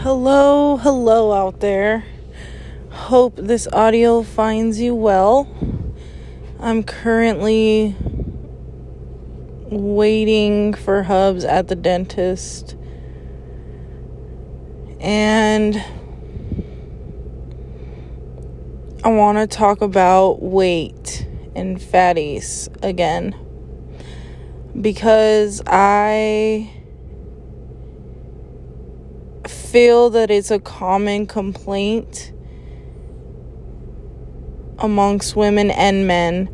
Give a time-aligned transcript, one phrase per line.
[0.00, 2.04] Hello, hello out there.
[2.90, 5.48] Hope this audio finds you well.
[6.60, 7.96] I'm currently
[9.70, 12.76] waiting for Hubs at the dentist.
[15.00, 15.82] And
[19.02, 21.26] I want to talk about weight
[21.56, 23.34] and fatties again.
[24.78, 26.75] Because I
[29.76, 32.32] feel that it's a common complaint
[34.78, 36.48] amongst women and men.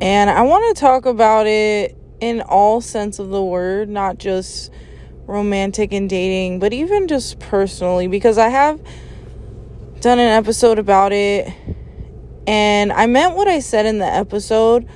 [0.00, 4.70] And I want to talk about it in all sense of the word, not just
[5.26, 8.80] romantic and dating, but even just personally because I have
[9.98, 11.52] done an episode about it
[12.46, 14.88] and I meant what I said in the episode.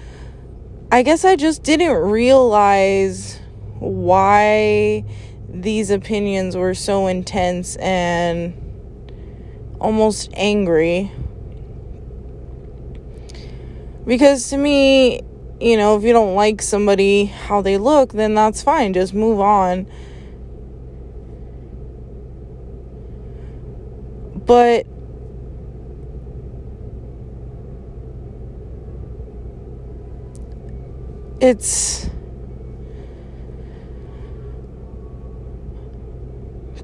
[0.92, 3.40] I guess I just didn't realize
[3.80, 5.04] why
[5.52, 8.54] these opinions were so intense and
[9.80, 11.10] almost angry.
[14.06, 15.20] Because to me,
[15.60, 18.92] you know, if you don't like somebody how they look, then that's fine.
[18.92, 19.86] Just move on.
[24.46, 24.86] But
[31.40, 32.08] it's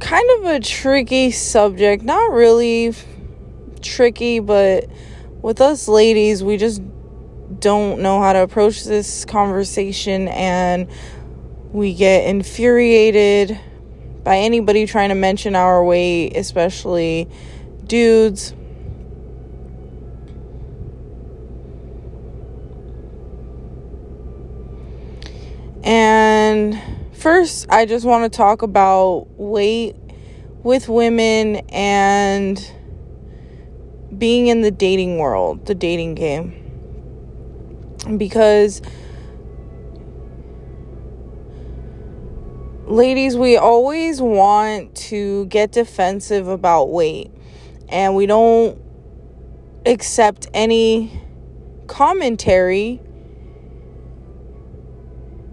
[0.06, 2.04] kind of a tricky subject.
[2.04, 2.94] Not really
[3.82, 4.88] tricky, but
[5.42, 6.80] with us ladies, we just
[7.58, 10.88] don't know how to approach this conversation and
[11.72, 13.58] we get infuriated
[14.22, 17.28] by anybody trying to mention our weight, especially
[17.84, 18.54] dudes.
[25.82, 26.95] And
[27.26, 29.96] first, I just want to talk about weight
[30.62, 32.56] with women and
[34.16, 36.54] being in the dating world, the dating game.
[38.16, 38.80] Because
[42.84, 47.32] ladies, we always want to get defensive about weight
[47.88, 48.80] and we don't
[49.84, 51.10] accept any
[51.88, 53.00] commentary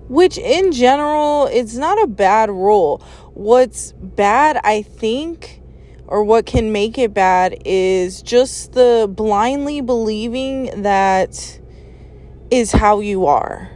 [0.07, 2.97] which in general it's not a bad rule.
[3.33, 5.61] What's bad i think
[6.07, 11.59] or what can make it bad is just the blindly believing that
[12.51, 13.71] is how you are.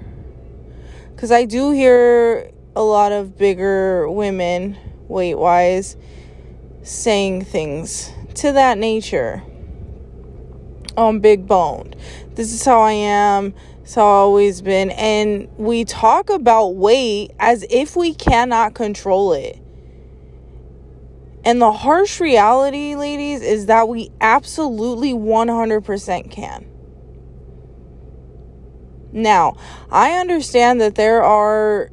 [1.15, 4.77] Because i do hear a lot of bigger women
[5.07, 5.97] weight wise
[6.83, 9.41] saying things to that nature.
[10.95, 11.95] I'm big boned.
[12.35, 13.53] This is how i am
[13.87, 14.91] it's always been.
[14.91, 19.61] And we talk about weight as if we cannot control it.
[21.45, 26.69] And the harsh reality, ladies, is that we absolutely 100% can.
[29.13, 29.55] Now,
[29.89, 31.89] I understand that there are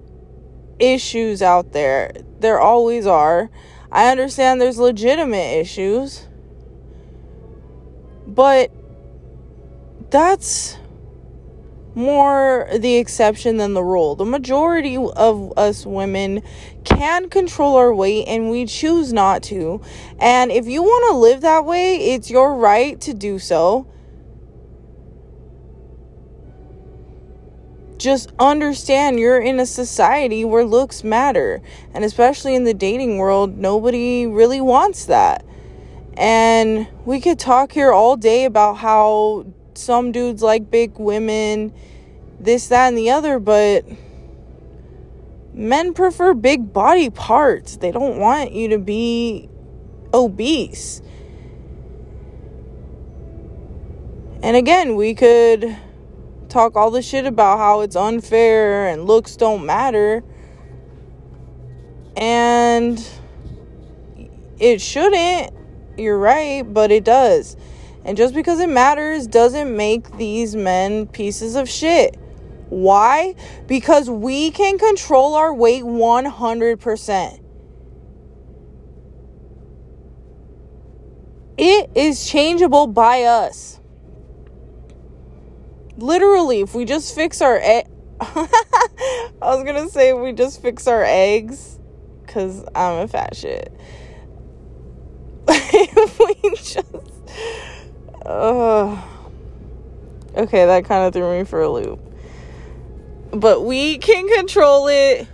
[0.80, 2.10] issues out there.
[2.40, 3.50] There always are.
[3.92, 6.26] I understand there's legitimate issues.
[8.26, 8.72] But
[10.10, 10.76] that's
[11.94, 14.14] more the exception than the rule.
[14.16, 16.42] The majority of us women
[16.84, 19.80] can control our weight and we choose not to.
[20.18, 23.86] And if you want to live that way, it's your right to do so.
[27.96, 31.62] Just understand you're in a society where looks matter.
[31.94, 35.44] And especially in the dating world, nobody really wants that.
[36.16, 39.46] And we could talk here all day about how
[39.78, 41.72] some dudes like big women,
[42.40, 43.84] this, that, and the other, but
[45.52, 47.76] men prefer big body parts.
[47.76, 49.48] They don't want you to be
[50.12, 51.00] obese.
[54.42, 55.76] And again, we could
[56.48, 60.22] talk all the shit about how it's unfair and looks don't matter.
[62.16, 63.02] And
[64.58, 65.52] it shouldn't.
[65.96, 67.56] You're right, but it does.
[68.04, 72.16] And just because it matters doesn't make these men pieces of shit.
[72.68, 73.34] Why?
[73.66, 77.40] Because we can control our weight 100%.
[81.56, 83.80] It is changeable by us.
[85.96, 87.84] Literally, if we just fix our e-
[88.20, 88.48] I
[89.42, 91.78] was going to say if we just fix our eggs
[92.26, 93.72] cuz I'm a fat shit.
[95.48, 96.86] if we just
[98.26, 99.02] uh,
[100.36, 102.00] okay, that kind of threw me for a loop.
[103.32, 105.26] But we can control it.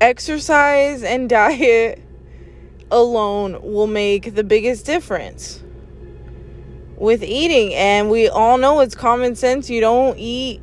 [0.00, 2.02] exercise and diet
[2.90, 5.62] alone will make the biggest difference
[6.96, 7.74] with eating.
[7.74, 9.68] And we all know it's common sense.
[9.68, 10.60] You don't eat,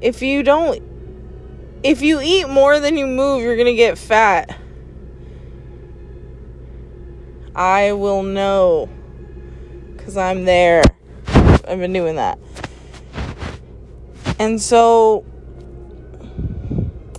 [0.00, 0.82] if you don't,
[1.82, 4.56] if you eat more than you move, you're going to get fat.
[7.54, 8.88] I will know
[9.96, 10.82] because I'm there.
[11.26, 12.38] I've been doing that.
[14.38, 15.24] And so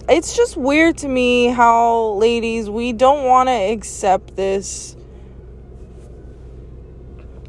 [0.08, 4.96] it's just weird to me how, ladies, we don't want to accept this.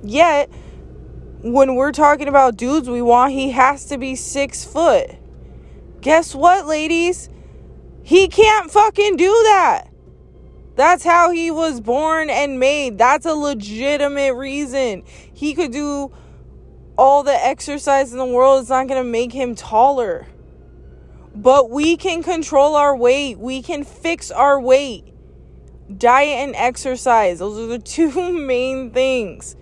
[0.02, 0.48] Yet,
[1.42, 5.10] when we're talking about dudes we want, he has to be six foot.
[6.00, 7.28] Guess what, ladies?
[8.02, 9.88] He can't fucking do that.
[10.76, 12.98] That's how he was born and made.
[12.98, 15.04] That's a legitimate reason.
[15.32, 16.12] He could do
[16.98, 18.60] all the exercise in the world.
[18.60, 20.26] It's not going to make him taller.
[21.34, 25.04] But we can control our weight, we can fix our weight.
[25.96, 29.56] Diet and exercise, those are the two main things.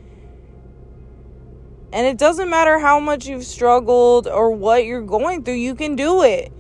[1.93, 5.95] And it doesn't matter how much you've struggled or what you're going through, you can
[5.95, 6.53] do it.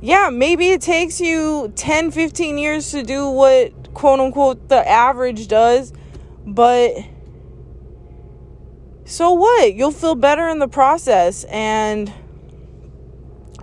[0.00, 5.48] Yeah, maybe it takes you 10, 15 years to do what quote unquote the average
[5.48, 5.92] does,
[6.46, 6.94] but
[9.04, 9.74] so what?
[9.74, 11.44] You'll feel better in the process.
[11.44, 12.12] And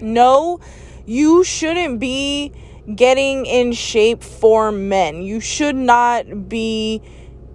[0.02, 0.60] no,
[1.06, 2.52] you shouldn't be
[2.96, 5.22] getting in shape for men.
[5.22, 7.02] You should not be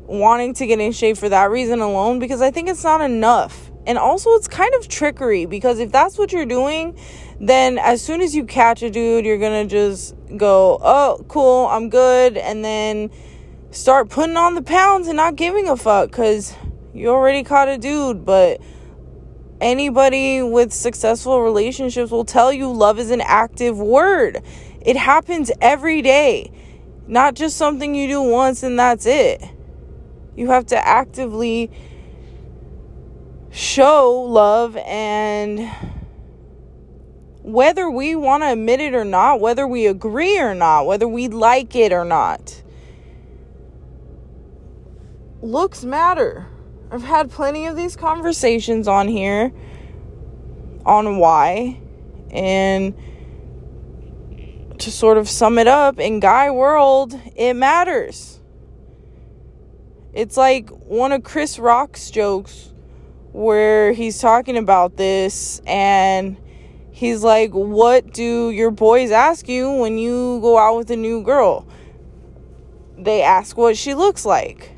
[0.06, 3.70] wanting to get in shape for that reason alone because I think it's not enough.
[3.86, 6.96] And also, it's kind of trickery because if that's what you're doing,
[7.40, 11.88] then as soon as you catch a dude, you're gonna just go, oh, cool, I'm
[11.88, 13.10] good, and then
[13.70, 16.54] start putting on the pounds and not giving a fuck because
[16.92, 18.24] you already caught a dude.
[18.24, 18.60] But
[19.60, 24.42] Anybody with successful relationships will tell you love is an active word.
[24.80, 26.50] It happens every day,
[27.06, 29.42] not just something you do once and that's it.
[30.34, 31.70] You have to actively
[33.50, 35.70] show love and
[37.42, 41.28] whether we want to admit it or not, whether we agree or not, whether we
[41.28, 42.62] like it or not,
[45.42, 46.46] looks matter.
[46.90, 49.52] I've had plenty of these conversations on here
[50.84, 51.80] on why.
[52.30, 52.94] And
[54.78, 58.40] to sort of sum it up, in guy world, it matters.
[60.12, 62.72] It's like one of Chris Rock's jokes
[63.32, 66.36] where he's talking about this and
[66.92, 71.22] he's like, What do your boys ask you when you go out with a new
[71.22, 71.66] girl?
[72.98, 74.72] They ask what she looks like.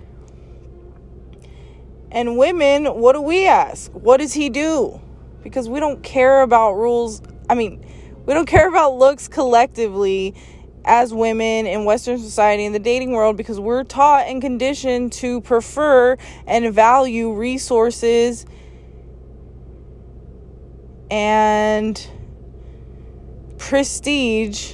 [2.11, 3.91] And women, what do we ask?
[3.93, 5.00] What does he do?
[5.43, 7.23] Because we don't care about rules.
[7.49, 7.85] I mean,
[8.26, 10.35] we don't care about looks collectively
[10.85, 15.41] as women in Western society in the dating world because we're taught and conditioned to
[15.41, 16.17] prefer
[16.47, 18.47] and value resources
[21.12, 22.09] and
[23.59, 24.73] prestige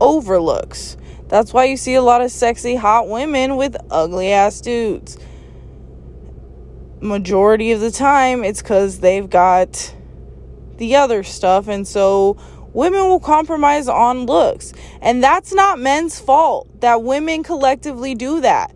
[0.00, 0.96] overlooks.
[1.28, 5.18] That's why you see a lot of sexy, hot women with ugly ass dudes.
[7.00, 9.94] Majority of the time it's because they've got
[10.78, 12.36] the other stuff and so
[12.72, 14.72] women will compromise on looks.
[15.00, 18.74] And that's not men's fault that women collectively do that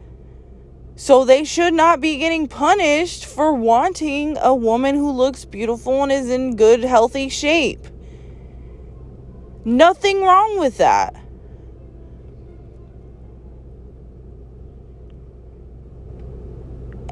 [0.95, 6.13] so they should not be getting punished for wanting a woman who looks beautiful and
[6.13, 7.87] is in good healthy shape
[9.65, 11.15] nothing wrong with that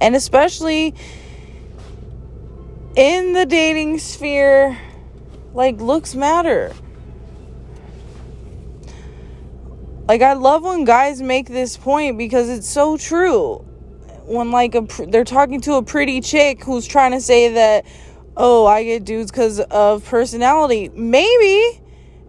[0.00, 0.94] And especially
[2.96, 4.78] in the dating sphere,
[5.52, 6.72] like looks matter.
[10.08, 13.64] Like I love when guys make this point because it's so true.
[14.30, 17.84] When like a they're talking to a pretty chick who's trying to say that
[18.36, 20.88] oh, I get dudes cuz of personality.
[20.94, 21.80] Maybe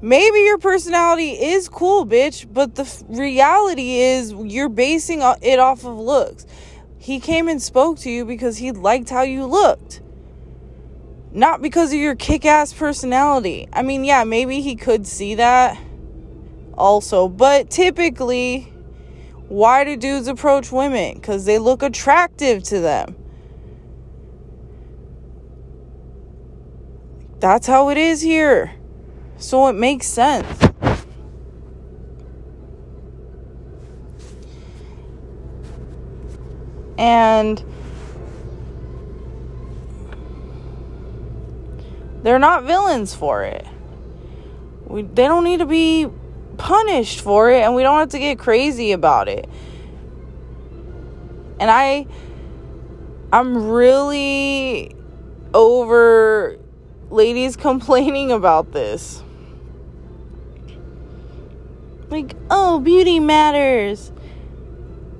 [0.01, 5.85] maybe your personality is cool, bitch, but the f- reality is you're basing it off
[5.85, 6.47] of looks.
[6.97, 10.01] He came and spoke to you because he liked how you looked.
[11.31, 13.67] Not because of your kick ass personality.
[13.71, 15.79] I mean, yeah, maybe he could see that
[16.73, 18.70] also, but typically,
[19.51, 21.15] why do dudes approach women?
[21.15, 23.17] Because they look attractive to them.
[27.41, 28.73] That's how it is here.
[29.35, 30.47] So it makes sense.
[36.97, 37.61] And
[42.23, 43.67] they're not villains for it.
[44.85, 46.07] We, they don't need to be
[46.61, 49.49] punished for it and we don't have to get crazy about it.
[51.59, 52.05] And I
[53.33, 54.95] I'm really
[55.53, 56.57] over
[57.09, 59.23] ladies complaining about this.
[62.09, 64.11] Like, oh, beauty matters.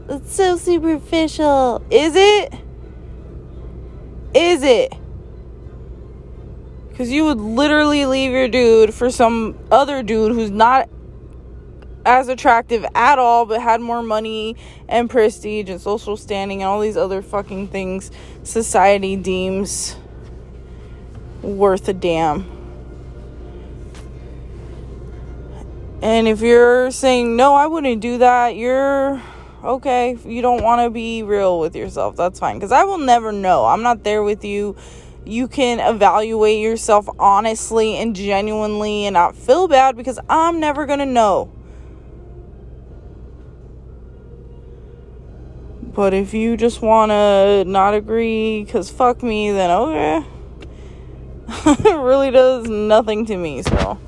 [0.10, 1.82] It's so superficial.
[1.90, 2.54] Is it?
[4.36, 4.94] Is it?
[6.90, 10.90] Because you would literally leave your dude for some other dude who's not
[12.06, 14.56] as attractive at all, but had more money
[14.88, 18.12] and prestige and social standing and all these other fucking things
[18.44, 19.96] society deems
[21.42, 22.50] worth a damn.
[26.02, 29.22] And if you're saying, no, I wouldn't do that, you're
[29.64, 30.18] okay.
[30.26, 32.16] You don't want to be real with yourself.
[32.16, 32.58] That's fine.
[32.58, 33.66] Because I will never know.
[33.66, 34.76] I'm not there with you.
[35.26, 41.00] You can evaluate yourself honestly and genuinely and not feel bad because I'm never going
[41.00, 41.52] to know.
[45.94, 50.26] But if you just want to not agree because fuck me, then okay.
[51.66, 54.00] it really does nothing to me, so.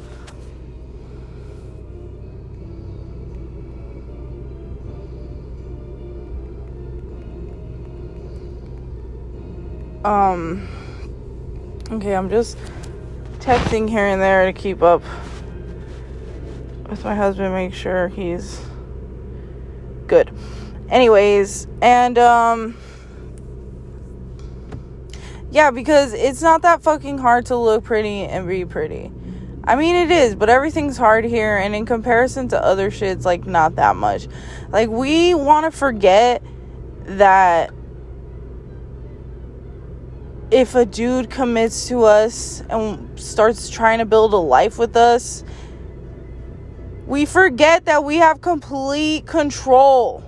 [10.06, 10.68] Um,
[11.92, 12.58] okay, I'm just
[13.40, 15.02] texting here and there to keep up
[16.90, 18.62] with my husband, make sure he's
[20.08, 20.32] good.
[20.90, 22.78] Anyways, and um
[25.54, 29.12] yeah, because it's not that fucking hard to look pretty and be pretty.
[29.66, 33.46] I mean, it is, but everything's hard here, and in comparison to other shits, like,
[33.46, 34.28] not that much.
[34.70, 36.42] Like, we want to forget
[37.06, 37.72] that
[40.50, 45.44] if a dude commits to us and starts trying to build a life with us,
[47.06, 50.24] we forget that we have complete control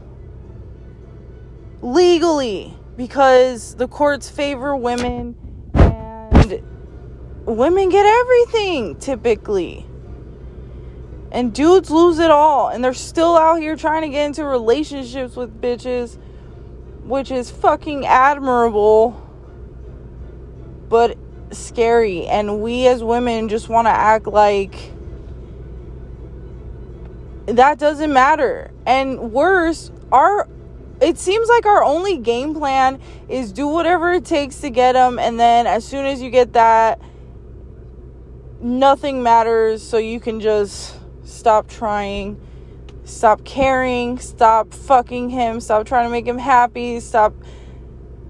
[1.85, 5.35] legally because the courts favor women
[5.75, 6.63] and
[7.45, 9.85] women get everything typically.
[11.31, 15.35] And dudes lose it all and they're still out here trying to get into relationships
[15.35, 16.17] with bitches,
[17.03, 19.21] which is fucking admirable
[20.89, 21.17] but
[21.51, 22.25] scary.
[22.25, 24.91] And we as women just want to act like
[27.45, 28.71] that doesn't matter.
[28.87, 30.47] And worse, our
[31.01, 32.99] it seems like our only game plan
[33.29, 36.53] is do whatever it takes to get them and then as soon as you get
[36.53, 36.99] that
[38.61, 42.39] nothing matters so you can just stop trying
[43.03, 47.33] stop caring stop fucking him stop trying to make him happy stop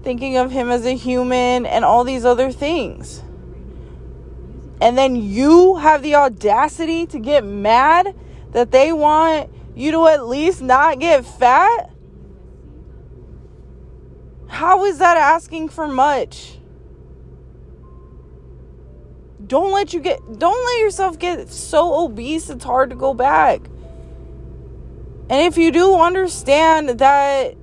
[0.06, 3.24] thinking of him as a human, and all these other things.
[4.80, 8.14] And then you have the audacity to get mad
[8.52, 11.90] that they want you to at least not get fat?
[14.48, 16.58] How is that asking for much?
[19.46, 23.60] Don't let you get don't let yourself get so obese it's hard to go back.
[25.28, 27.54] And if you do understand that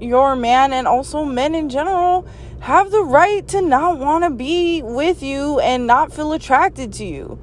[0.00, 2.26] your man and also men in general
[2.60, 7.04] have the right to not want to be with you and not feel attracted to
[7.04, 7.38] you.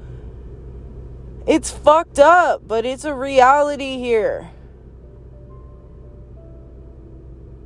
[1.46, 4.52] It's fucked up, but it's a reality here.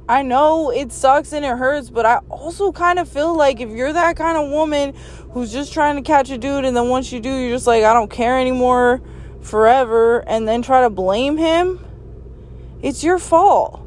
[0.08, 3.70] I know it sucks and it hurts, but I also kind of feel like if
[3.70, 4.94] you're that kind of woman
[5.32, 7.84] who's just trying to catch a dude and then once you do, you're just like,
[7.84, 9.02] I don't care anymore
[9.42, 11.86] forever, and then try to blame him,
[12.82, 13.84] it's your fault.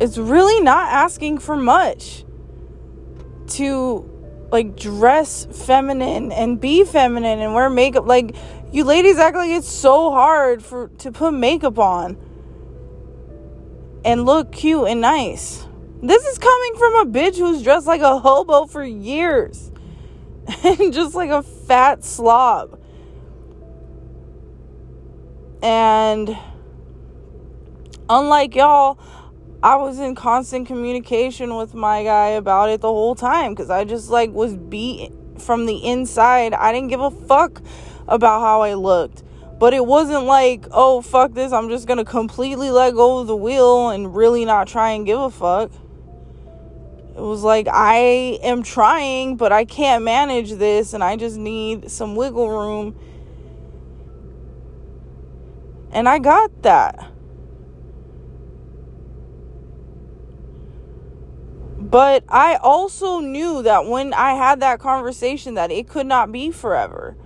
[0.00, 2.24] it's really not asking for much
[3.46, 4.08] to
[4.52, 8.06] like dress feminine and be feminine and wear makeup.
[8.06, 8.34] Like
[8.72, 12.16] you ladies act like it's so hard for to put makeup on
[14.04, 15.66] and look cute and nice.
[16.02, 19.70] This is coming from a bitch who's dressed like a hobo for years
[20.64, 22.80] and just like a fat slob.
[25.62, 26.36] And
[28.08, 28.98] unlike y'all
[29.62, 33.84] I was in constant communication with my guy about it the whole time because I
[33.84, 36.54] just like was beat from the inside.
[36.54, 37.60] I didn't give a fuck
[38.08, 39.22] about how I looked.
[39.58, 43.36] But it wasn't like, oh, fuck this, I'm just gonna completely let go of the
[43.36, 45.70] wheel and really not try and give a fuck.
[47.14, 51.90] It was like, I am trying, but I can't manage this and I just need
[51.90, 52.98] some wiggle room.
[55.92, 57.10] And I got that.
[61.90, 66.52] But I also knew that when I had that conversation that it could not be
[66.52, 67.16] forever.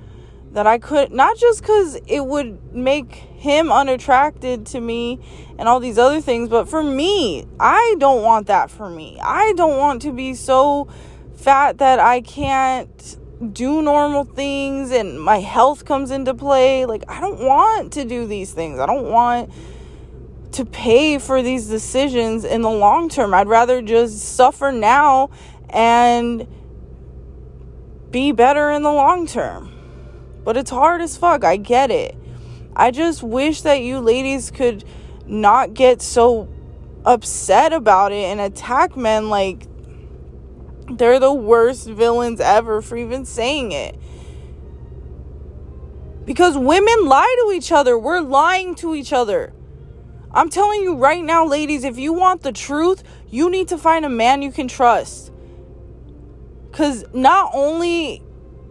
[0.52, 5.18] That I could not just cuz it would make him unattracted to me
[5.58, 9.18] and all these other things, but for me, I don't want that for me.
[9.20, 10.88] I don't want to be so
[11.34, 13.18] fat that I can't
[13.52, 16.86] do normal things and my health comes into play.
[16.86, 18.78] Like, I don't want to do these things.
[18.78, 19.50] I don't want
[20.54, 23.34] to pay for these decisions in the long term.
[23.34, 25.30] I'd rather just suffer now
[25.68, 26.46] and
[28.10, 29.72] be better in the long term.
[30.44, 31.44] But it's hard as fuck.
[31.44, 32.16] I get it.
[32.76, 34.84] I just wish that you ladies could
[35.26, 36.48] not get so
[37.04, 39.66] upset about it and attack men like
[40.90, 43.98] they're the worst villains ever for even saying it.
[46.24, 47.98] Because women lie to each other.
[47.98, 49.52] We're lying to each other.
[50.34, 54.04] I'm telling you right now, ladies, if you want the truth, you need to find
[54.04, 55.30] a man you can trust.
[56.70, 58.20] Because not only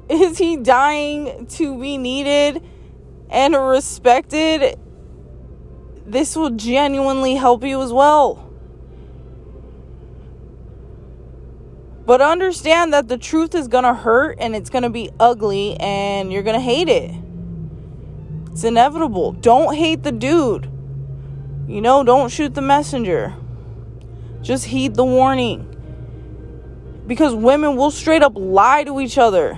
[0.09, 2.61] is he dying to be needed
[3.29, 4.77] and respected,
[6.05, 8.49] this will genuinely help you as well.
[12.05, 15.77] But understand that the truth is going to hurt and it's going to be ugly
[15.79, 17.09] and you're going to hate it.
[18.51, 19.31] It's inevitable.
[19.31, 20.72] Don't hate the dude.
[21.67, 23.33] You know, don't shoot the messenger.
[24.41, 25.69] Just heed the warning.
[27.07, 29.57] Because women will straight up lie to each other.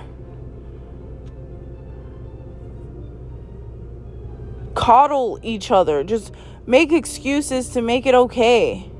[4.74, 6.04] Coddle each other.
[6.04, 6.32] Just
[6.66, 8.90] make excuses to make it okay.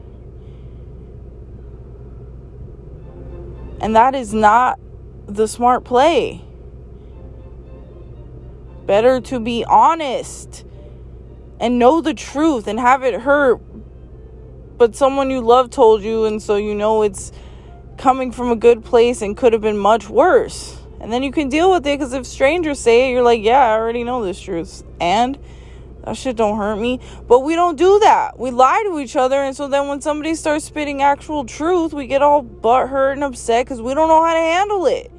[3.80, 4.80] And that is not
[5.26, 6.42] the smart play.
[8.86, 10.64] Better to be honest
[11.60, 13.60] and know the truth and have it hurt.
[14.78, 17.32] But someone you love told you, and so you know it's
[17.96, 20.78] coming from a good place and could have been much worse.
[21.00, 23.60] And then you can deal with it because if strangers say it, you're like, yeah,
[23.60, 24.82] I already know this truth.
[25.00, 25.38] And
[26.04, 27.00] that shit don't hurt me.
[27.26, 28.38] But we don't do that.
[28.38, 29.36] We lie to each other.
[29.36, 33.66] And so then when somebody starts spitting actual truth, we get all butthurt and upset
[33.66, 35.10] because we don't know how to handle it.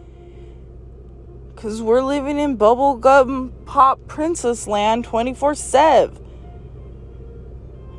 [1.54, 6.27] Because we're living in bubblegum pop princess land 24 7.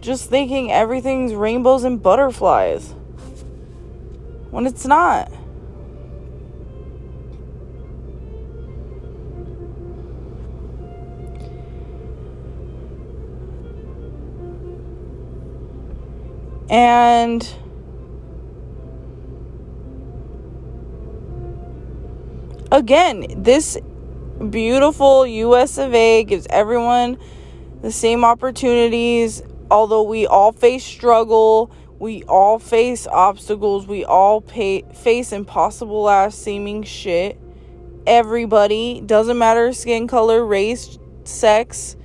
[0.00, 2.94] Just thinking everything's rainbows and butterflies.
[4.50, 5.30] When it's not.
[16.70, 17.48] And
[22.70, 23.78] again, this
[24.50, 27.18] beautiful US of A gives everyone
[27.80, 29.42] the same opportunities.
[29.70, 36.34] Although we all face struggle, we all face obstacles, we all pay, face impossible ass
[36.34, 37.38] seeming shit.
[38.06, 41.96] Everybody, doesn't matter skin color, race, sex,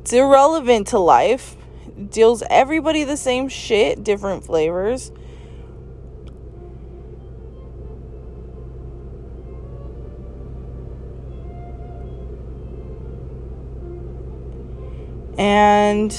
[0.00, 1.56] it's irrelevant to life
[2.10, 5.12] deals everybody the same shit, different flavors.
[15.38, 16.12] And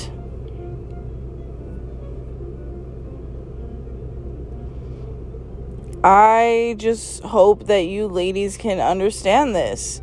[6.09, 10.01] I just hope that you ladies can understand this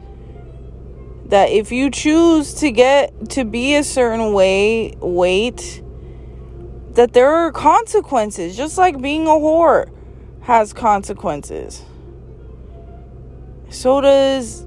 [1.29, 5.83] that if you choose to get to be a certain way, wait,
[6.91, 9.91] that there are consequences, just like being a whore
[10.43, 11.83] has consequences.
[13.71, 14.67] So does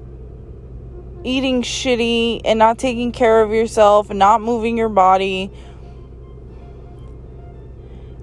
[1.22, 5.52] eating shitty and not taking care of yourself and not moving your body.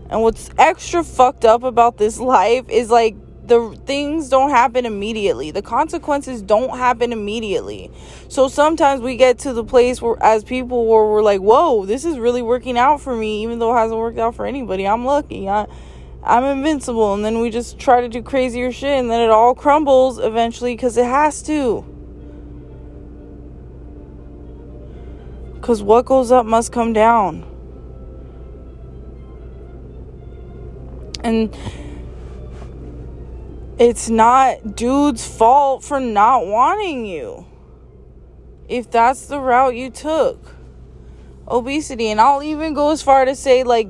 [0.10, 3.15] And what's extra fucked up about this life is like
[3.48, 5.52] the things don't happen immediately.
[5.52, 7.91] The consequences don't happen immediately.
[8.28, 12.06] So sometimes we get to the place where, as people, where we're like, "Whoa, this
[12.06, 14.88] is really working out for me," even though it hasn't worked out for anybody.
[14.88, 15.48] I'm lucky.
[15.50, 15.68] I,
[16.24, 17.13] I'm invincible.
[17.13, 20.76] And then we just try to do crazier shit, and then it all crumbles eventually
[20.76, 21.86] because it has to.
[25.56, 27.55] Because what goes up must come down.
[31.25, 31.57] And
[33.79, 37.47] it's not dude's fault for not wanting you.
[38.69, 40.53] If that's the route you took.
[41.47, 42.09] Obesity.
[42.09, 43.88] And I'll even go as far to say, like,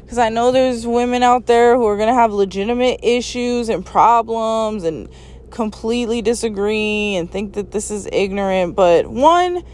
[0.00, 3.84] because I know there's women out there who are going to have legitimate issues and
[3.84, 5.08] problems and
[5.50, 8.76] completely disagree and think that this is ignorant.
[8.76, 9.64] But one,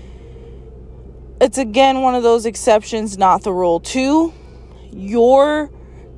[1.42, 3.80] it's again one of those exceptions, not the rule.
[3.80, 4.32] Two,
[4.90, 5.70] your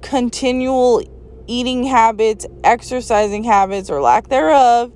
[0.05, 1.03] continual
[1.47, 4.93] eating habits, exercising habits, or lack thereof,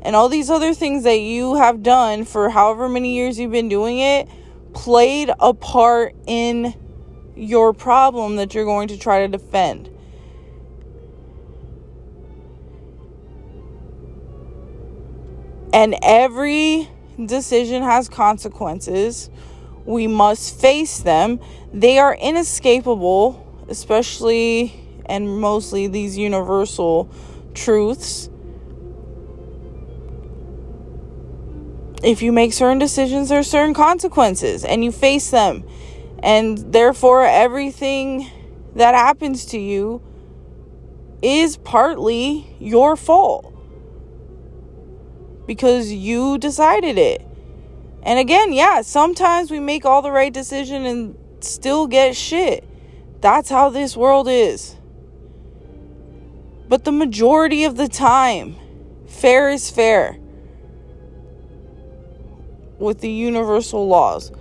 [0.00, 3.68] and all these other things that you have done for however many years you've been
[3.68, 4.28] doing it
[4.72, 6.74] played a part in
[7.34, 9.90] your problem that you're going to try to defend.
[15.72, 16.88] And every
[17.24, 19.28] decision has consequences.
[19.84, 21.40] We must face them.
[21.72, 24.74] They are inescapable, especially
[25.06, 27.10] and mostly these universal
[27.54, 28.28] truths.
[32.02, 35.64] If you make certain decisions, there are certain consequences, and you face them.
[36.22, 38.30] And therefore, everything
[38.74, 40.02] that happens to you
[41.22, 43.52] is partly your fault
[45.46, 47.22] because you decided it.
[48.02, 52.64] And again, yeah, sometimes we make all the right decision and still get shit.
[53.20, 54.76] That's how this world is.
[56.68, 58.56] But the majority of the time,
[59.06, 60.18] fair is fair
[62.78, 64.32] with the universal laws.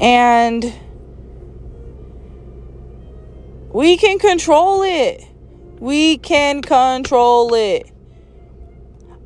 [0.00, 0.72] And
[3.72, 5.24] we can control it.
[5.78, 7.93] We can control it.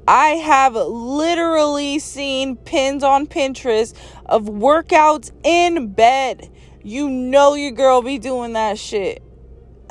[0.09, 3.93] I have literally seen pins on Pinterest
[4.25, 6.51] of workouts in bed.
[6.83, 9.23] You know your girl be doing that shit.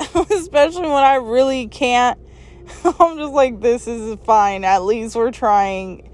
[0.00, 2.18] Especially when I really can't.
[2.98, 4.64] I'm just like, this is fine.
[4.64, 6.10] At least we're trying.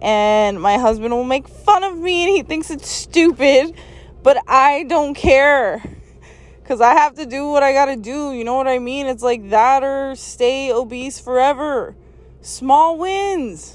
[0.00, 3.74] And my husband will make fun of me and he thinks it's stupid.
[4.22, 5.82] But I don't care
[6.62, 8.34] because I have to do what I gotta do.
[8.34, 9.06] You know what I mean?
[9.06, 11.96] It's like that or stay obese forever.
[12.46, 13.74] Small wins.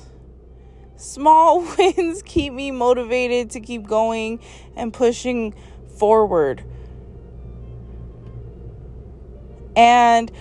[0.95, 4.39] Small wins keep me motivated to keep going
[4.77, 5.53] and pushing
[5.97, 6.63] forward.
[9.75, 10.31] And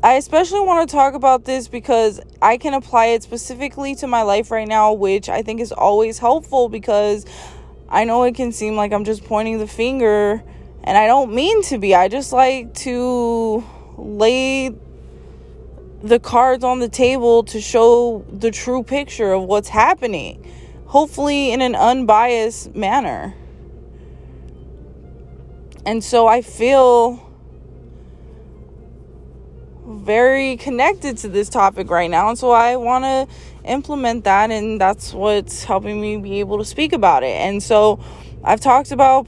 [0.00, 4.22] I especially want to talk about this because I can apply it specifically to my
[4.22, 7.26] life right now, which I think is always helpful because
[7.88, 10.40] I know it can seem like I'm just pointing the finger
[10.84, 11.96] and I don't mean to be.
[11.96, 13.64] I just like to
[13.96, 14.70] lay
[16.02, 20.44] the cards on the table to show the true picture of what's happening,
[20.86, 23.34] hopefully, in an unbiased manner.
[25.86, 27.28] And so I feel
[29.86, 32.28] very connected to this topic right now.
[32.28, 33.26] And so I want to
[33.64, 37.36] implement that, and that's what's helping me be able to speak about it.
[37.36, 38.00] And so
[38.42, 39.26] I've talked about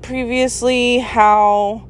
[0.00, 1.86] previously how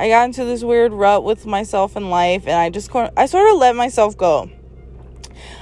[0.00, 3.50] I got into this weird rut with myself in life and I just I sort
[3.50, 4.50] of let myself go.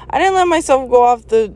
[0.09, 1.53] I didn't let myself go off the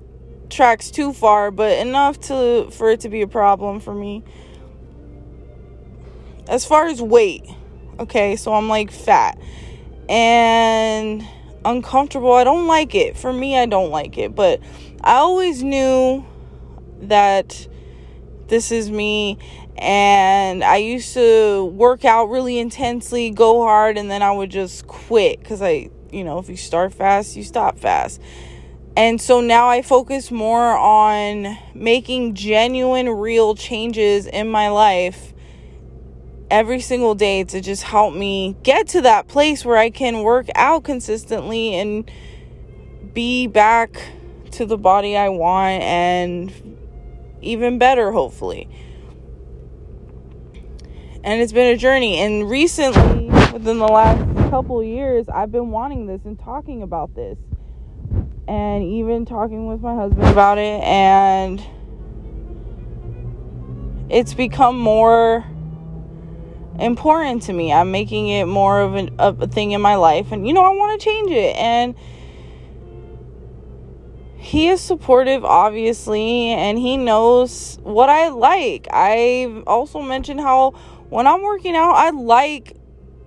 [0.50, 4.24] tracks too far, but enough to for it to be a problem for me.
[6.48, 7.44] As far as weight,
[8.00, 9.38] okay, so I'm like fat
[10.08, 11.24] and
[11.64, 12.32] uncomfortable.
[12.32, 13.16] I don't like it.
[13.16, 14.58] For me, I don't like it, but
[15.04, 16.26] I always knew
[17.02, 17.68] that
[18.48, 19.38] this is me
[19.76, 24.86] and I used to work out really intensely, go hard, and then I would just
[24.86, 28.20] quit because I, you know, if you start fast, you stop fast.
[28.96, 35.32] And so now I focus more on making genuine, real changes in my life
[36.50, 40.48] every single day to just help me get to that place where I can work
[40.54, 42.10] out consistently and
[43.14, 43.96] be back
[44.52, 46.52] to the body I want and
[47.40, 48.68] even better, hopefully.
[51.24, 52.18] And it's been a journey.
[52.18, 54.18] And recently, within the last
[54.50, 57.38] couple years, I've been wanting this and talking about this.
[58.48, 60.82] And even talking with my husband about it.
[60.82, 61.64] And
[64.08, 65.44] it's become more
[66.78, 67.72] important to me.
[67.72, 70.32] I'm making it more of, an, of a thing in my life.
[70.32, 71.54] And, you know, I want to change it.
[71.56, 71.94] And
[74.36, 78.88] he is supportive, obviously, and he knows what I like.
[78.92, 80.74] I've also mentioned how
[81.12, 82.74] when I'm working out, I like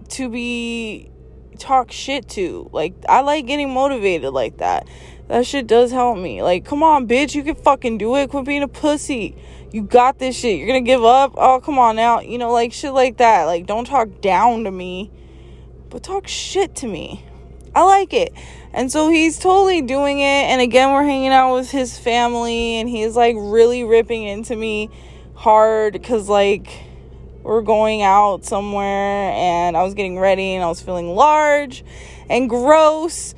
[0.09, 1.11] to be
[1.59, 2.67] talk shit to.
[2.73, 4.87] Like, I like getting motivated like that.
[5.27, 6.41] That shit does help me.
[6.41, 8.31] Like, come on, bitch, you can fucking do it.
[8.31, 9.37] Quit being a pussy.
[9.71, 10.57] You got this shit.
[10.57, 11.35] You're gonna give up?
[11.37, 12.21] Oh, come on now.
[12.21, 13.43] You know, like shit like that.
[13.43, 15.11] Like, don't talk down to me,
[15.91, 17.23] but talk shit to me.
[17.75, 18.33] I like it.
[18.73, 20.23] And so he's totally doing it.
[20.23, 24.89] And again, we're hanging out with his family, and he's like really ripping into me
[25.35, 26.83] hard because, like,
[27.45, 31.85] we're going out somewhere, and I was getting ready, and I was feeling large
[32.29, 33.35] and gross.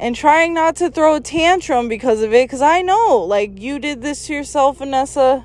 [0.00, 3.78] and trying not to throw a tantrum because of it because I know like you
[3.78, 5.44] did this to yourself, Vanessa.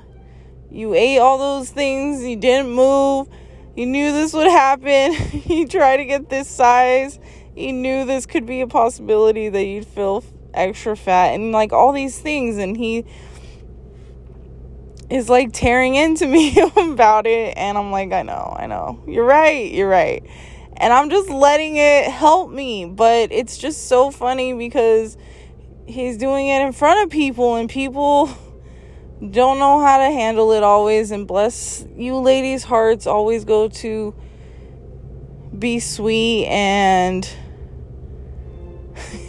[0.70, 3.28] You ate all those things, you didn't move.
[3.76, 5.14] You knew this would happen.
[5.44, 7.20] you tried to get this size.
[7.54, 11.92] You knew this could be a possibility that you'd feel extra fat and like all
[11.92, 13.04] these things and he
[15.08, 19.02] is like tearing into me about it and I'm like I know, I know.
[19.06, 19.70] You're right.
[19.70, 20.24] You're right
[20.76, 22.84] and I'm just letting it help me.
[22.84, 25.16] But it's just so funny because
[25.86, 28.28] he's doing it in front of people, and people
[29.30, 31.10] don't know how to handle it always.
[31.10, 34.14] And bless you, ladies' hearts always go to
[35.58, 37.28] be sweet and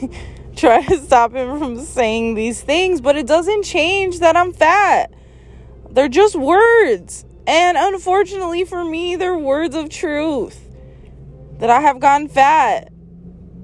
[0.58, 5.13] try to stop him from saying these things, but it doesn't change that I'm fat.
[5.97, 7.25] They're just words.
[7.47, 10.63] And unfortunately for me, they're words of truth
[11.57, 12.93] that I have gotten fat.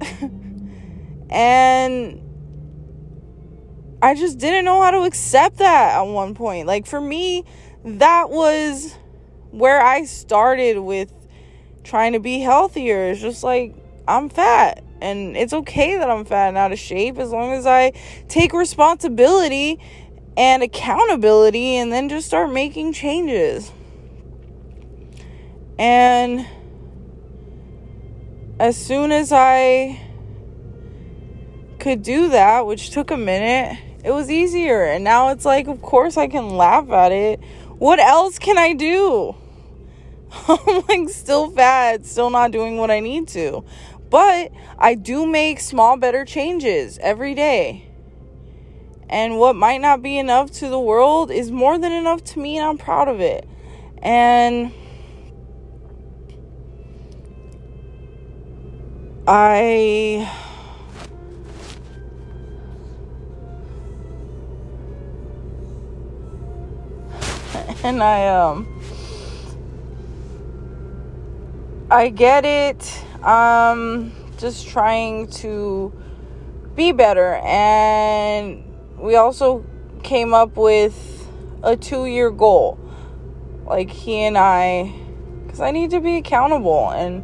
[1.29, 2.19] and
[4.01, 6.65] I just didn't know how to accept that at one point.
[6.65, 7.45] Like for me,
[7.85, 8.95] that was
[9.51, 11.13] where I started with
[11.83, 13.11] trying to be healthier.
[13.11, 13.75] It's just like
[14.07, 17.67] I'm fat and it's okay that I'm fat and out of shape as long as
[17.67, 17.91] I
[18.27, 19.79] take responsibility
[20.35, 23.71] and accountability and then just start making changes.
[25.77, 26.47] And
[28.59, 29.99] as soon as I
[31.79, 34.83] could do that, which took a minute, it was easier.
[34.83, 37.39] And now it's like, of course, I can laugh at it.
[37.77, 39.35] What else can I do?
[40.47, 43.63] I'm like still fat, still not doing what I need to.
[44.09, 47.89] But I do make small, better changes every day.
[49.09, 52.57] And what might not be enough to the world is more than enough to me,
[52.57, 53.47] and I'm proud of it.
[54.01, 54.71] And
[59.27, 60.29] I
[67.83, 68.67] and I um
[71.89, 73.03] I get it.
[73.23, 75.93] Um just trying to
[76.75, 79.65] be better and we also
[80.03, 81.27] came up with
[81.63, 82.79] a 2-year goal.
[83.65, 84.93] Like he and I
[85.47, 87.23] cuz I need to be accountable and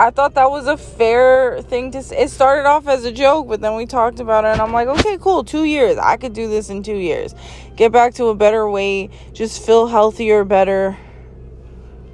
[0.00, 2.18] I thought that was a fair thing to say.
[2.18, 4.86] It started off as a joke, but then we talked about it, and I'm like,
[4.86, 5.98] okay, cool, two years.
[5.98, 7.34] I could do this in two years.
[7.74, 10.96] Get back to a better weight, just feel healthier, better.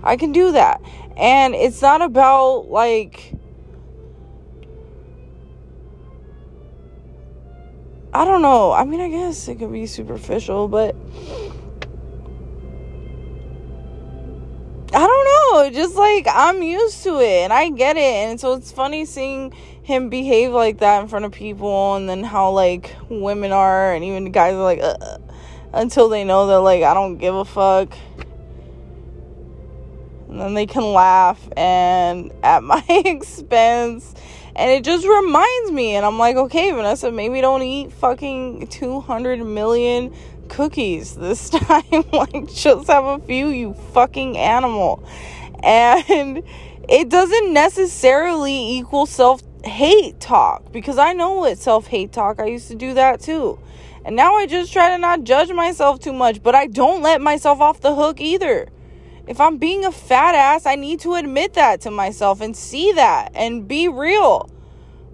[0.02, 0.80] I can do that.
[1.18, 3.34] And it's not about like.
[8.14, 8.70] I don't know.
[8.70, 10.94] I mean, I guess it could be superficial, but
[14.92, 18.00] I don't know, just like I'm used to it and I get it.
[18.00, 22.22] And so it's funny seeing him behave like that in front of people and then
[22.22, 25.18] how like women are and even guys are like uh,
[25.72, 27.92] until they know they're like I don't give a fuck.
[30.34, 34.14] And then they can laugh and at my expense.
[34.56, 39.44] And it just reminds me and I'm like, "Okay, Vanessa, maybe don't eat fucking 200
[39.44, 40.12] million
[40.48, 42.04] cookies this time.
[42.12, 45.06] like, just have a few, you fucking animal.
[45.62, 46.42] And
[46.88, 52.40] it doesn't necessarily equal self hate talk because I know it's self hate talk.
[52.40, 53.60] I used to do that too.
[54.04, 57.20] And now I just try to not judge myself too much, but I don't let
[57.20, 58.68] myself off the hook either.
[59.26, 62.92] If I'm being a fat ass, I need to admit that to myself and see
[62.92, 64.50] that and be real.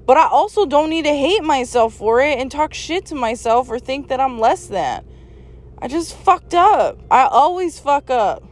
[0.04, 3.70] But I also don't need to hate myself for it and talk shit to myself
[3.70, 5.04] or think that I'm less than.
[5.78, 6.98] I just fucked up.
[7.10, 8.42] I always fuck up.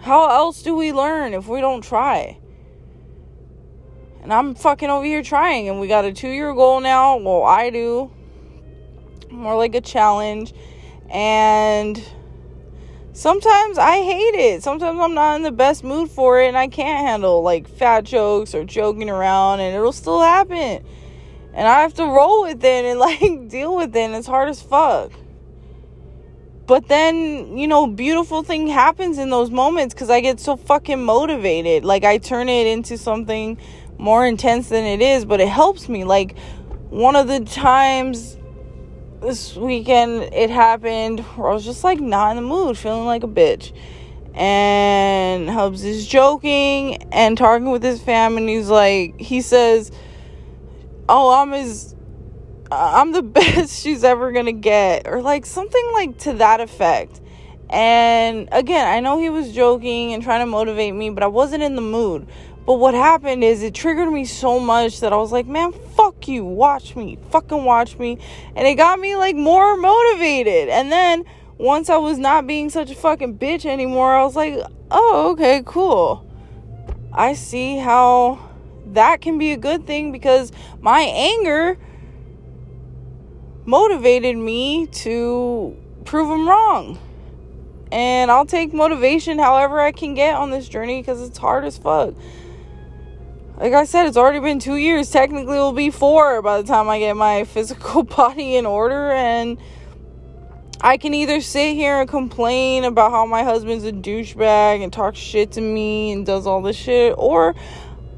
[0.00, 2.38] How else do we learn if we don't try?
[4.22, 7.16] And I'm fucking over here trying, and we got a two year goal now.
[7.18, 8.10] Well, I do.
[9.30, 10.52] More like a challenge.
[11.10, 12.02] And
[13.14, 14.62] sometimes I hate it.
[14.62, 18.04] Sometimes I'm not in the best mood for it, and I can't handle like fat
[18.04, 20.84] jokes or joking around, and it'll still happen.
[21.54, 24.50] And I have to roll with it and like deal with it, and it's hard
[24.50, 25.10] as fuck
[26.66, 31.02] but then you know beautiful thing happens in those moments because i get so fucking
[31.02, 33.58] motivated like i turn it into something
[33.98, 36.36] more intense than it is but it helps me like
[36.90, 38.36] one of the times
[39.24, 43.22] this weekend it happened where i was just like not in the mood feeling like
[43.22, 43.72] a bitch
[44.34, 49.90] and hubs is joking and talking with his fam and he's like he says
[51.08, 51.94] oh i'm his
[52.70, 57.20] uh, I'm the best she's ever gonna get, or like something like to that effect.
[57.70, 61.62] And again, I know he was joking and trying to motivate me, but I wasn't
[61.62, 62.26] in the mood.
[62.66, 66.26] But what happened is it triggered me so much that I was like, man, fuck
[66.28, 66.44] you.
[66.44, 67.18] Watch me.
[67.30, 68.18] Fucking watch me.
[68.56, 70.70] And it got me like more motivated.
[70.70, 71.24] And then
[71.58, 74.58] once I was not being such a fucking bitch anymore, I was like,
[74.90, 76.26] oh, okay, cool.
[77.12, 78.38] I see how
[78.86, 80.50] that can be a good thing because
[80.80, 81.78] my anger
[83.66, 86.98] motivated me to prove him wrong.
[87.92, 91.78] And I'll take motivation however I can get on this journey because it's hard as
[91.78, 92.14] fuck.
[93.56, 95.10] Like I said, it's already been two years.
[95.10, 99.12] Technically, it will be four by the time I get my physical body in order.
[99.12, 99.58] And
[100.80, 105.14] I can either sit here and complain about how my husband's a douchebag and talk
[105.14, 107.54] shit to me and does all this shit, or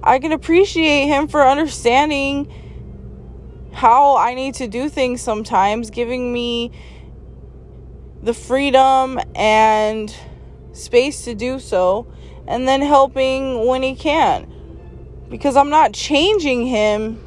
[0.03, 2.51] I can appreciate him for understanding
[3.73, 6.73] how I need to do things sometimes, giving me
[8.23, 10.13] the freedom and
[10.73, 12.11] space to do so,
[12.49, 14.56] and then helping when he can.
[15.29, 17.21] Because I'm not changing him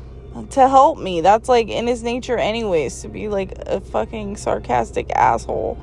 [0.51, 1.21] to help me.
[1.21, 5.77] That's like in his nature, anyways, to be like a fucking sarcastic asshole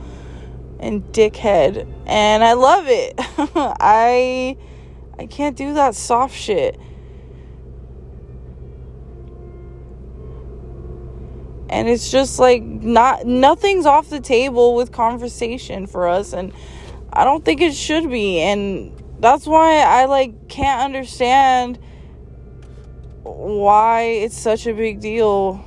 [0.81, 1.87] and dickhead.
[2.07, 3.15] And I love it.
[3.19, 4.57] I
[5.19, 6.79] I can't do that soft shit.
[11.69, 16.53] and it's just like not nothing's off the table with conversation for us and
[17.13, 21.79] I don't think it should be and that's why I like can't understand
[23.37, 25.63] why it's such a big deal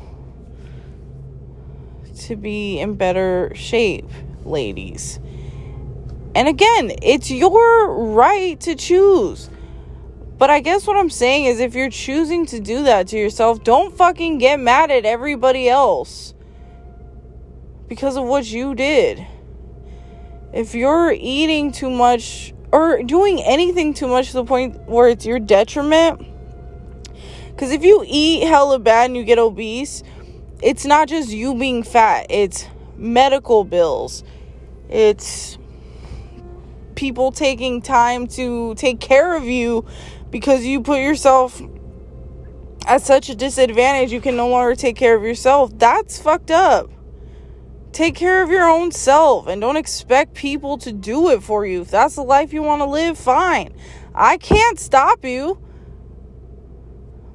[2.22, 4.10] to be in better shape,
[4.44, 5.20] ladies.
[6.34, 9.50] And again, it's your right to choose.
[10.38, 13.64] But I guess what I'm saying is if you're choosing to do that to yourself,
[13.64, 16.34] don't fucking get mad at everybody else
[17.88, 19.26] because of what you did.
[20.54, 25.26] If you're eating too much or doing anything too much to the point where it's
[25.26, 26.29] your detriment,
[27.60, 30.02] because if you eat hella bad and you get obese,
[30.62, 34.24] it's not just you being fat, it's medical bills,
[34.88, 35.58] it's
[36.96, 39.86] people taking time to take care of you
[40.32, 41.62] because you put yourself
[42.88, 45.78] at such a disadvantage you can no longer take care of yourself.
[45.78, 46.90] That's fucked up.
[47.92, 51.82] Take care of your own self and don't expect people to do it for you.
[51.82, 53.74] If that's the life you want to live, fine.
[54.16, 55.60] I can't stop you.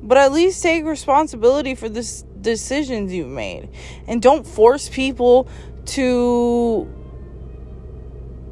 [0.04, 3.68] But at least take responsibility for the decisions you've made.
[4.06, 5.48] And don't force people
[5.86, 6.88] to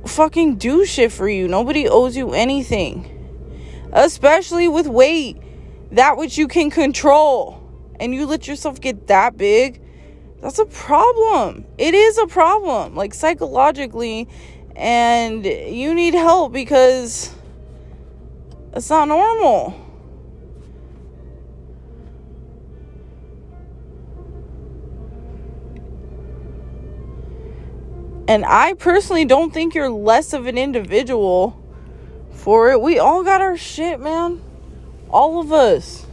[0.06, 1.46] fucking do shit for you.
[1.46, 3.12] Nobody owes you anything
[3.92, 5.36] especially with weight,
[5.92, 7.62] that which you can control,
[8.00, 9.80] and you let yourself get that big,
[10.40, 11.64] that's a problem.
[11.78, 14.28] It is a problem, like psychologically,
[14.74, 17.34] and you need help because
[18.72, 19.78] it's not normal.
[28.28, 31.60] And I personally don't think you're less of an individual
[32.30, 32.80] for it.
[32.80, 34.40] We all got our shit, man.
[35.10, 36.06] All of us.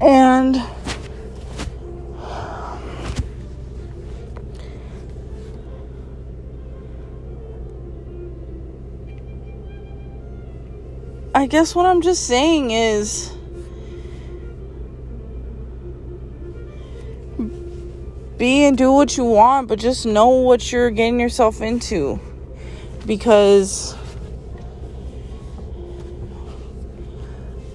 [0.00, 0.62] And
[11.44, 13.30] I guess what I'm just saying is
[18.38, 22.18] be and do what you want, but just know what you're getting yourself into.
[23.04, 23.94] Because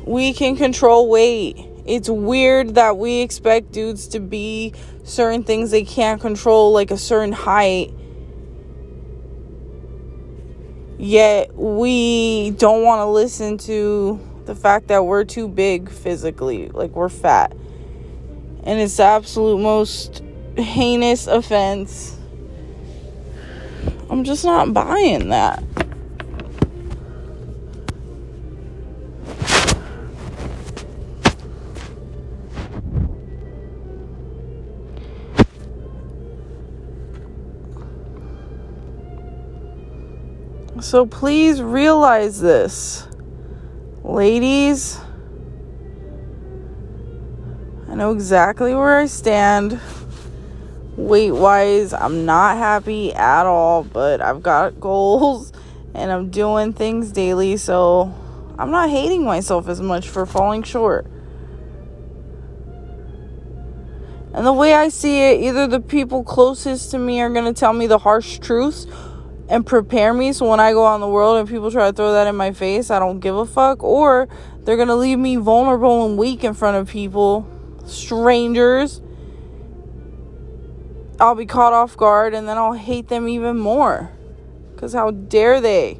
[0.04, 1.56] we can control weight.
[1.86, 6.98] It's weird that we expect dudes to be certain things they can't control, like a
[6.98, 7.94] certain height.
[11.02, 16.92] Yet we don't want to listen to the fact that we're too big physically, like
[16.92, 17.54] we're fat.
[18.65, 20.21] And it's the absolute most
[20.58, 22.17] heinous offense.
[24.10, 25.63] I'm just not buying that.
[40.90, 43.08] So please realize this.
[44.02, 45.00] Ladies,
[47.87, 49.79] I know exactly where I stand
[50.98, 55.54] weight wise, I'm not happy at all, but I've got goals
[55.94, 58.12] and I'm doing things daily, so
[58.58, 61.06] I'm not hating myself as much for falling short.
[64.33, 67.54] And the way I see it, either the people closest to me are going to
[67.54, 68.87] tell me the harsh truths
[69.50, 71.93] and prepare me so when I go out in the world and people try to
[71.93, 73.83] throw that in my face, I don't give a fuck.
[73.83, 74.27] Or
[74.60, 77.47] they're to leave me vulnerable and weak in front of people,
[77.85, 79.02] strangers.
[81.19, 84.12] I'll be caught off guard and then I'll hate them even more.
[84.73, 86.00] Because how dare they?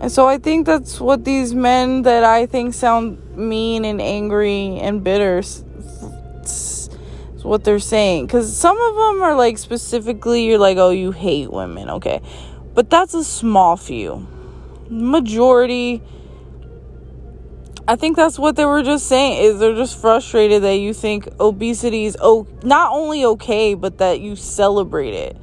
[0.00, 4.78] And so I think that's what these men that I think sound mean and angry
[4.80, 5.42] and bitter
[7.44, 8.26] what they're saying.
[8.26, 12.20] Because some of them are like specifically, you're like, oh, you hate women, okay.
[12.74, 14.26] But that's a small few.
[14.88, 16.02] Majority,
[17.86, 21.28] I think that's what they were just saying is they're just frustrated that you think
[21.38, 25.36] obesity is oh, not only okay, but that you celebrate it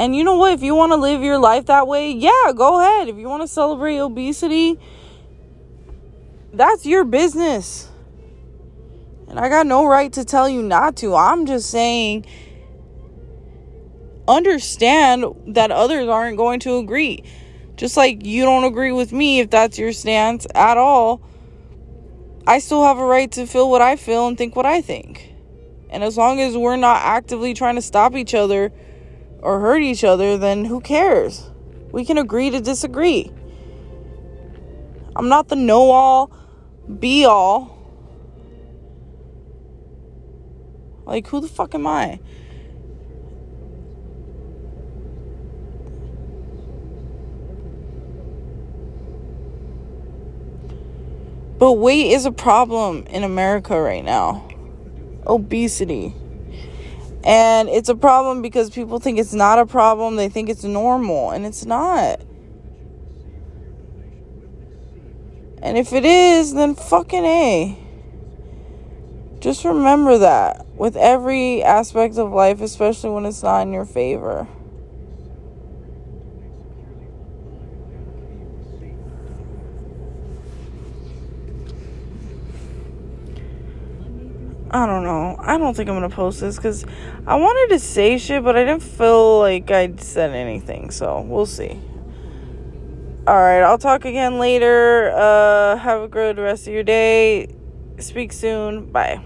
[0.00, 0.54] and you know what?
[0.54, 3.08] If you want to live your life that way, yeah, go ahead.
[3.08, 4.78] If you want to celebrate obesity,
[6.54, 7.89] that's your business.
[9.30, 11.14] And I got no right to tell you not to.
[11.14, 12.26] I'm just saying,
[14.26, 17.22] understand that others aren't going to agree.
[17.76, 21.22] Just like you don't agree with me if that's your stance at all.
[22.44, 25.32] I still have a right to feel what I feel and think what I think.
[25.90, 28.72] And as long as we're not actively trying to stop each other
[29.38, 31.48] or hurt each other, then who cares?
[31.92, 33.30] We can agree to disagree.
[35.14, 36.32] I'm not the know all,
[36.98, 37.79] be all.
[41.10, 42.20] Like, who the fuck am I?
[51.58, 54.48] But weight is a problem in America right now.
[55.26, 56.14] Obesity.
[57.24, 60.14] And it's a problem because people think it's not a problem.
[60.14, 62.20] They think it's normal, and it's not.
[65.60, 67.79] And if it is, then fucking A.
[69.40, 74.46] Just remember that with every aspect of life, especially when it's not in your favor.
[84.72, 85.36] I don't know.
[85.40, 86.84] I don't think I'm gonna post this because
[87.26, 90.90] I wanted to say shit, but I didn't feel like I'd said anything.
[90.90, 91.80] So we'll see.
[93.26, 95.12] Alright, I'll talk again later.
[95.14, 97.48] Uh, have a good rest of your day.
[97.98, 98.92] Speak soon.
[98.92, 99.24] Bye.